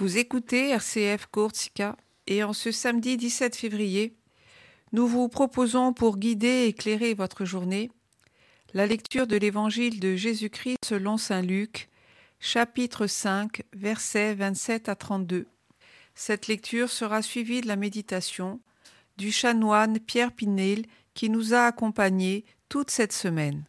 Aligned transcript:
Vous 0.00 0.16
écoutez 0.16 0.70
RCF 0.70 1.26
Courtsika 1.26 1.94
et 2.26 2.42
en 2.42 2.54
ce 2.54 2.72
samedi 2.72 3.18
17 3.18 3.54
février, 3.54 4.16
nous 4.92 5.06
vous 5.06 5.28
proposons 5.28 5.92
pour 5.92 6.16
guider 6.16 6.46
et 6.46 6.68
éclairer 6.68 7.12
votre 7.12 7.44
journée 7.44 7.90
la 8.72 8.86
lecture 8.86 9.26
de 9.26 9.36
l'Évangile 9.36 10.00
de 10.00 10.16
Jésus-Christ 10.16 10.78
selon 10.82 11.18
Saint 11.18 11.42
Luc, 11.42 11.90
chapitre 12.38 13.06
5, 13.06 13.62
versets 13.74 14.34
27 14.36 14.88
à 14.88 14.94
32. 14.94 15.46
Cette 16.14 16.46
lecture 16.46 16.88
sera 16.88 17.20
suivie 17.20 17.60
de 17.60 17.68
la 17.68 17.76
méditation 17.76 18.58
du 19.18 19.30
chanoine 19.30 20.00
Pierre 20.00 20.32
Pinel 20.32 20.86
qui 21.12 21.28
nous 21.28 21.52
a 21.52 21.66
accompagnés 21.66 22.46
toute 22.70 22.90
cette 22.90 23.12
semaine. 23.12 23.64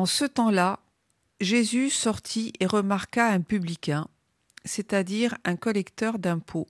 En 0.00 0.06
ce 0.06 0.24
temps-là, 0.24 0.80
Jésus 1.42 1.90
sortit 1.90 2.54
et 2.58 2.64
remarqua 2.64 3.26
un 3.26 3.42
publicain, 3.42 4.08
c'est-à-dire 4.64 5.36
un 5.44 5.56
collecteur 5.56 6.18
d'impôts, 6.18 6.68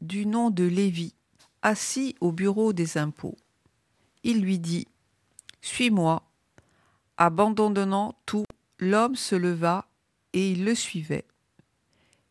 du 0.00 0.26
nom 0.26 0.50
de 0.50 0.64
Lévi, 0.64 1.14
assis 1.62 2.16
au 2.20 2.32
bureau 2.32 2.72
des 2.72 2.98
impôts. 2.98 3.36
Il 4.24 4.40
lui 4.40 4.58
dit 4.58 4.88
Suis-moi. 5.60 6.24
Abandonnant 7.18 8.16
tout, 8.26 8.46
l'homme 8.80 9.14
se 9.14 9.36
leva 9.36 9.86
et 10.32 10.50
il 10.50 10.64
le 10.64 10.74
suivait. 10.74 11.26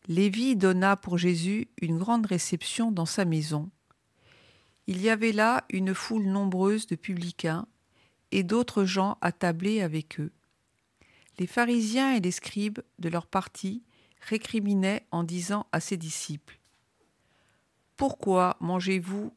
Lévi 0.06 0.54
donna 0.54 0.96
pour 0.96 1.16
Jésus 1.16 1.66
une 1.80 1.96
grande 1.96 2.26
réception 2.26 2.92
dans 2.92 3.06
sa 3.06 3.24
maison. 3.24 3.70
Il 4.86 5.00
y 5.00 5.08
avait 5.08 5.32
là 5.32 5.64
une 5.70 5.94
foule 5.94 6.26
nombreuse 6.26 6.86
de 6.86 6.94
publicains 6.94 7.66
et 8.32 8.42
d'autres 8.42 8.84
gens 8.84 9.18
attablés 9.20 9.80
avec 9.80 10.20
eux. 10.20 10.32
Les 11.38 11.46
pharisiens 11.46 12.14
et 12.14 12.20
les 12.20 12.30
scribes, 12.30 12.80
de 12.98 13.08
leur 13.08 13.26
parti, 13.26 13.82
récriminaient 14.20 15.06
en 15.10 15.22
disant 15.22 15.66
à 15.72 15.80
ses 15.80 15.96
disciples 15.96 16.58
Pourquoi 17.96 18.56
mangez-vous 18.60 19.32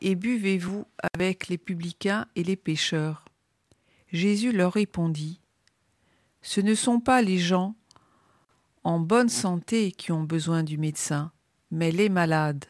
et 0.00 0.14
buvez-vous 0.14 0.86
avec 1.14 1.48
les 1.48 1.58
publicains 1.58 2.26
et 2.36 2.44
les 2.44 2.56
pécheurs 2.56 3.24
Jésus 4.10 4.52
leur 4.52 4.72
répondit 4.72 5.40
Ce 6.40 6.60
ne 6.60 6.74
sont 6.74 7.00
pas 7.00 7.20
les 7.20 7.38
gens 7.38 7.74
en 8.84 9.00
bonne 9.00 9.28
santé 9.28 9.92
qui 9.92 10.12
ont 10.12 10.22
besoin 10.22 10.62
du 10.62 10.78
médecin, 10.78 11.30
mais 11.70 11.90
les 11.90 12.08
malades. 12.08 12.64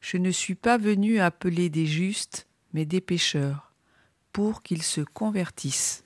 Je 0.00 0.16
ne 0.16 0.30
suis 0.30 0.54
pas 0.54 0.78
venu 0.78 1.18
appeler 1.18 1.68
des 1.68 1.86
justes, 1.86 2.46
mais 2.72 2.86
des 2.86 3.00
pécheurs 3.00 3.65
pour 4.36 4.62
qu'ils 4.62 4.82
se 4.82 5.00
convertissent. 5.00 6.04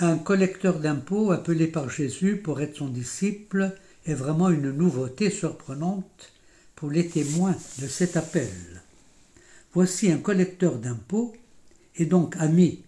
Un 0.00 0.16
collecteur 0.16 0.78
d'impôts 0.80 1.30
appelé 1.32 1.66
par 1.66 1.90
Jésus 1.90 2.38
pour 2.38 2.62
être 2.62 2.78
son 2.78 2.88
disciple 2.88 3.76
est 4.06 4.14
vraiment 4.14 4.48
une 4.48 4.70
nouveauté 4.70 5.28
surprenante 5.28 6.32
pour 6.74 6.90
les 6.90 7.06
témoins 7.06 7.54
de 7.82 7.86
cet 7.86 8.16
appel. 8.16 8.48
Voici 9.74 10.10
un 10.10 10.16
collecteur 10.16 10.78
d'impôts 10.78 11.36
et 11.96 12.06
donc 12.06 12.34
ami 12.38 12.82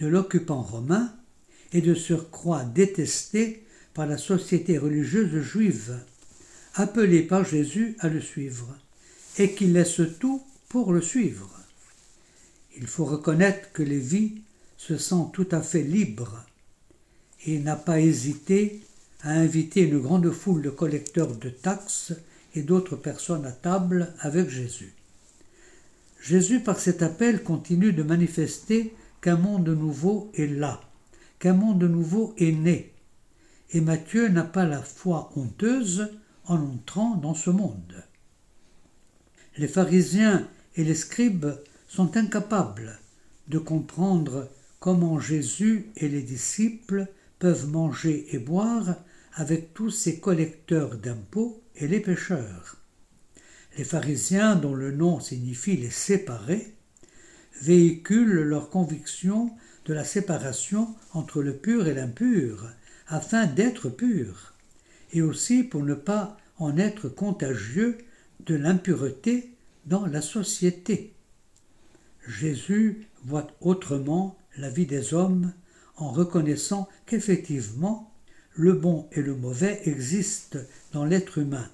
de 0.00 0.08
l'occupant 0.08 0.62
romain 0.62 1.12
et 1.72 1.80
de 1.80 1.94
surcroît 1.94 2.64
détesté 2.64 3.64
par 3.94 4.06
la 4.06 4.18
société 4.18 4.78
religieuse 4.78 5.40
juive, 5.40 5.98
appelé 6.74 7.22
par 7.22 7.44
Jésus 7.44 7.96
à 8.00 8.08
le 8.08 8.20
suivre, 8.20 8.76
et 9.38 9.52
qui 9.52 9.66
laisse 9.66 10.00
tout 10.18 10.42
pour 10.68 10.92
le 10.92 11.00
suivre. 11.00 11.50
Il 12.76 12.86
faut 12.86 13.04
reconnaître 13.04 13.72
que 13.72 13.82
Lévi 13.82 14.42
se 14.76 14.96
sent 14.96 15.26
tout 15.32 15.48
à 15.50 15.60
fait 15.60 15.82
libre 15.82 16.44
et 17.46 17.58
n'a 17.58 17.76
pas 17.76 18.00
hésité 18.00 18.80
à 19.22 19.32
inviter 19.32 19.82
une 19.82 19.98
grande 19.98 20.30
foule 20.30 20.62
de 20.62 20.70
collecteurs 20.70 21.36
de 21.36 21.50
taxes 21.50 22.12
et 22.54 22.62
d'autres 22.62 22.96
personnes 22.96 23.46
à 23.46 23.52
table 23.52 24.12
avec 24.20 24.48
Jésus. 24.48 24.94
Jésus, 26.22 26.60
par 26.60 26.78
cet 26.78 27.02
appel, 27.02 27.42
continue 27.42 27.92
de 27.92 28.02
manifester 28.02 28.94
qu'un 29.20 29.36
monde 29.36 29.68
nouveau 29.68 30.30
est 30.34 30.46
là, 30.46 30.80
qu'un 31.40 31.54
monde 31.54 31.82
nouveau 31.82 32.34
est 32.38 32.52
né. 32.52 32.94
Et 33.70 33.80
Matthieu 33.80 34.28
n'a 34.28 34.44
pas 34.44 34.66
la 34.66 34.82
foi 34.82 35.32
honteuse 35.34 36.10
en 36.44 36.60
entrant 36.60 37.16
dans 37.16 37.34
ce 37.34 37.50
monde. 37.50 38.04
Les 39.56 39.68
pharisiens 39.68 40.48
et 40.76 40.84
les 40.84 40.94
scribes 40.94 41.52
sont 41.88 42.16
incapables 42.16 43.00
de 43.48 43.58
comprendre 43.58 44.48
comment 44.78 45.18
Jésus 45.18 45.90
et 45.96 46.08
les 46.08 46.22
disciples 46.22 47.08
peuvent 47.38 47.68
manger 47.68 48.26
et 48.34 48.38
boire 48.38 48.96
avec 49.34 49.74
tous 49.74 49.90
ces 49.90 50.20
collecteurs 50.20 50.96
d'impôts 50.96 51.62
et 51.76 51.88
les 51.88 52.00
pécheurs. 52.00 52.76
Les 53.78 53.84
pharisiens, 53.84 54.56
dont 54.56 54.74
le 54.74 54.92
nom 54.92 55.20
signifie 55.20 55.76
les 55.76 55.90
séparés, 55.90 56.74
véhiculent 57.62 58.42
leur 58.42 58.70
conviction 58.70 59.52
de 59.86 59.94
la 59.94 60.04
séparation 60.04 60.94
entre 61.12 61.42
le 61.42 61.56
pur 61.56 61.88
et 61.88 61.94
l'impur, 61.94 62.68
afin 63.08 63.46
d'être 63.46 63.88
pur, 63.88 64.54
et 65.12 65.22
aussi 65.22 65.64
pour 65.64 65.82
ne 65.82 65.94
pas 65.94 66.36
en 66.58 66.76
être 66.76 67.08
contagieux 67.08 67.98
de 68.46 68.54
l'impureté 68.54 69.50
dans 69.86 70.06
la 70.06 70.22
société. 70.22 71.14
Jésus 72.26 73.06
voit 73.24 73.48
autrement 73.60 74.36
la 74.56 74.70
vie 74.70 74.86
des 74.86 75.14
hommes 75.14 75.52
en 75.96 76.10
reconnaissant 76.10 76.88
qu'effectivement 77.06 78.12
le 78.54 78.72
bon 78.72 79.08
et 79.12 79.22
le 79.22 79.34
mauvais 79.34 79.80
existent 79.84 80.58
dans 80.92 81.04
l'être 81.04 81.38
humain. 81.38 81.68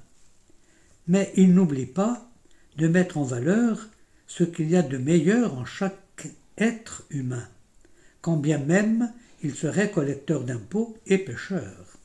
Mais 1.08 1.32
il 1.36 1.54
n'oublie 1.54 1.86
pas 1.86 2.30
de 2.76 2.88
mettre 2.88 3.18
en 3.18 3.24
valeur 3.24 3.88
ce 4.26 4.44
qu'il 4.44 4.70
y 4.70 4.76
a 4.76 4.82
de 4.82 4.98
meilleur 4.98 5.54
en 5.54 5.64
chaque 5.64 6.28
être 6.58 7.04
humain 7.10 7.46
quand 8.26 8.36
bien 8.36 8.58
même 8.58 9.12
il 9.44 9.54
serait 9.54 9.92
collecteur 9.92 10.42
d'impôts 10.42 10.96
et 11.06 11.18
pécheur. 11.18 11.96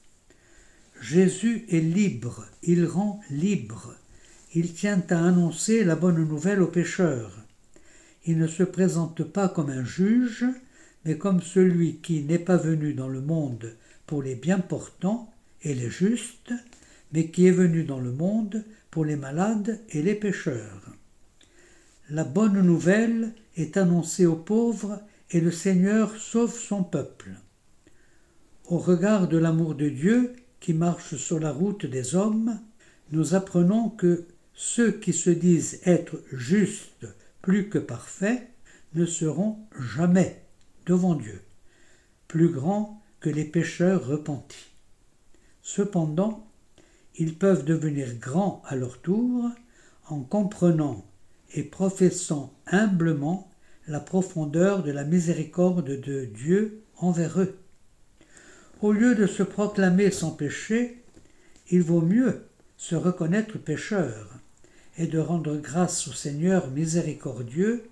Jésus 1.02 1.66
est 1.72 1.80
libre, 1.80 2.46
il 2.62 2.86
rend 2.86 3.20
libre, 3.32 3.96
il 4.54 4.72
tient 4.72 5.02
à 5.10 5.18
annoncer 5.18 5.84
la 5.84 5.96
bonne 5.96 6.24
nouvelle 6.24 6.62
aux 6.62 6.68
pécheurs. 6.68 7.44
Il 8.28 8.38
ne 8.38 8.46
se 8.46 8.62
présente 8.62 9.24
pas 9.24 9.50
comme 9.50 9.72
un 9.72 9.84
juge, 9.84 10.46
mais 11.06 11.18
comme 11.18 11.42
celui 11.42 11.96
qui 11.96 12.22
n'est 12.22 12.38
pas 12.38 12.58
venu 12.58 12.94
dans 12.94 13.10
le 13.10 13.22
monde 13.22 13.76
pour 14.06 14.22
les 14.22 14.36
bien 14.36 14.60
portants 14.60 15.34
et 15.64 15.74
les 15.74 15.90
justes, 15.90 16.54
mais 17.14 17.32
qui 17.32 17.48
est 17.48 17.52
venu 17.52 17.84
dans 17.84 18.00
le 18.00 18.12
monde 18.12 18.64
pour 18.92 19.06
les 19.06 19.16
malades 19.16 19.80
et 19.90 20.04
les 20.04 20.14
pécheurs. 20.14 20.84
La 22.12 22.26
bonne 22.26 22.62
nouvelle 22.62 23.34
est 23.58 23.76
annoncée 23.76 24.28
aux 24.28 24.36
pauvres 24.36 25.02
et 25.32 25.40
le 25.40 25.52
Seigneur 25.52 26.16
sauve 26.18 26.58
son 26.58 26.84
peuple. 26.84 27.32
Au 28.66 28.78
regard 28.78 29.28
de 29.28 29.38
l'amour 29.38 29.76
de 29.76 29.90
Dieu 29.90 30.34
qui 30.60 30.74
marche 30.74 31.16
sur 31.16 31.40
la 31.40 31.52
route 31.52 31.86
des 31.86 32.16
hommes, 32.16 32.60
nous 33.12 33.34
apprenons 33.34 33.90
que 33.90 34.26
ceux 34.54 34.92
qui 34.92 35.14
se 35.14 35.30
disent 35.30 35.80
être 35.86 36.22
justes 36.32 37.08
plus 37.42 37.70
que 37.70 37.80
parfaits 37.80 38.48
ne 38.94 39.06
seront 39.06 39.58
jamais 39.80 40.44
devant 40.86 41.16
Dieu, 41.16 41.42
plus 42.28 42.50
grands 42.50 43.02
que 43.20 43.30
les 43.30 43.46
pécheurs 43.46 44.06
repentis. 44.06 44.72
Cependant, 45.62 46.48
ils 47.16 47.36
peuvent 47.36 47.66
devenir 47.66 48.16
grands 48.16 48.62
à 48.66 48.76
leur 48.76 49.02
tour 49.02 49.50
en 50.08 50.22
comprenant 50.22 51.06
et 51.54 51.64
professant 51.64 52.54
humblement 52.68 53.51
la 53.92 54.00
profondeur 54.00 54.84
de 54.84 54.92
la 54.92 55.04
miséricorde 55.04 56.00
de 56.00 56.26
Dieu 56.26 56.82
envers 56.98 57.42
eux. 57.42 57.58
Au 58.82 58.94
lieu 58.94 59.16
de 59.16 59.28
se 59.28 59.44
proclamer 59.44 60.10
sans 60.12 60.32
péché, 60.32 61.04
il 61.70 61.84
vaut 61.84 62.02
mieux 62.02 62.46
se 62.78 62.96
reconnaître 62.96 63.58
pécheur 63.60 64.30
et 64.98 65.08
de 65.08 65.20
rendre 65.20 65.58
grâce 65.58 66.08
au 66.08 66.14
Seigneur 66.14 66.70
miséricordieux 66.72 67.84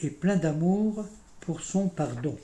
et 0.00 0.10
plein 0.10 0.36
d'amour 0.36 1.04
pour 1.40 1.60
son 1.60 1.88
pardon. 1.88 2.36